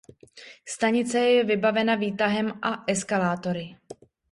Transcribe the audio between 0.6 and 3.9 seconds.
Stanice je vybavena výtahem a eskalátory.